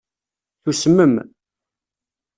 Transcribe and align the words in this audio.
Tusmem. 0.63 1.15